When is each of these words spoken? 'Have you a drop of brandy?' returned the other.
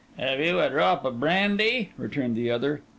'Have 0.17 0.39
you 0.39 0.59
a 0.59 0.67
drop 0.67 1.05
of 1.05 1.19
brandy?' 1.19 1.91
returned 1.95 2.35
the 2.35 2.49
other. 2.49 2.81